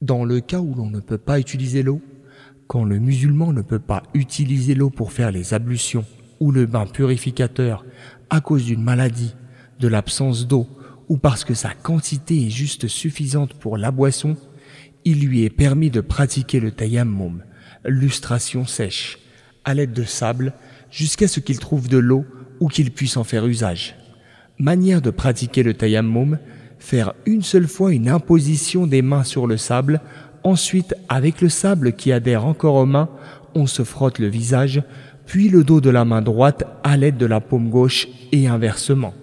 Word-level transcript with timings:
Dans 0.00 0.24
le 0.24 0.40
cas 0.40 0.60
où 0.60 0.74
l'on 0.74 0.88
ne 0.88 1.00
peut 1.00 1.18
pas 1.18 1.38
utiliser 1.38 1.82
l'eau, 1.82 2.00
quand 2.68 2.84
le 2.84 2.98
musulman 2.98 3.52
ne 3.52 3.60
peut 3.60 3.78
pas 3.78 4.02
utiliser 4.14 4.74
l'eau 4.74 4.88
pour 4.88 5.12
faire 5.12 5.30
les 5.30 5.52
ablutions 5.52 6.06
ou 6.40 6.52
le 6.52 6.64
bain 6.64 6.86
purificateur 6.86 7.84
à 8.30 8.40
cause 8.40 8.64
d'une 8.64 8.82
maladie, 8.82 9.34
de 9.78 9.88
l'absence 9.88 10.46
d'eau 10.46 10.66
ou 11.10 11.18
parce 11.18 11.44
que 11.44 11.52
sa 11.52 11.74
quantité 11.74 12.46
est 12.46 12.50
juste 12.50 12.88
suffisante 12.88 13.52
pour 13.52 13.76
la 13.76 13.90
boisson, 13.90 14.38
il 15.04 15.20
lui 15.26 15.44
est 15.44 15.50
permis 15.50 15.90
de 15.90 16.00
pratiquer 16.00 16.60
le 16.60 16.70
tayammum, 16.70 17.42
lustration 17.84 18.64
sèche, 18.64 19.18
à 19.64 19.74
l'aide 19.74 19.92
de 19.92 20.04
sable 20.04 20.54
jusqu'à 20.90 21.28
ce 21.28 21.40
qu'il 21.40 21.58
trouve 21.58 21.88
de 21.88 21.98
l'eau 21.98 22.24
ou 22.60 22.68
qu'il 22.68 22.90
puisse 22.90 23.18
en 23.18 23.24
faire 23.24 23.44
usage. 23.44 23.96
Manière 24.58 25.02
de 25.02 25.10
pratiquer 25.10 25.62
le 25.62 25.74
tayammum, 25.74 26.38
faire 26.80 27.14
une 27.26 27.42
seule 27.42 27.68
fois 27.68 27.92
une 27.92 28.08
imposition 28.08 28.86
des 28.86 29.02
mains 29.02 29.22
sur 29.22 29.46
le 29.46 29.56
sable, 29.56 30.00
ensuite 30.42 30.94
avec 31.08 31.40
le 31.40 31.48
sable 31.48 31.92
qui 31.92 32.10
adhère 32.10 32.46
encore 32.46 32.74
aux 32.74 32.86
mains, 32.86 33.08
on 33.54 33.66
se 33.66 33.84
frotte 33.84 34.18
le 34.18 34.26
visage, 34.26 34.82
puis 35.26 35.48
le 35.48 35.62
dos 35.62 35.80
de 35.80 35.90
la 35.90 36.04
main 36.04 36.22
droite 36.22 36.64
à 36.82 36.96
l'aide 36.96 37.16
de 37.16 37.26
la 37.26 37.40
paume 37.40 37.70
gauche 37.70 38.08
et 38.32 38.48
inversement. 38.48 39.14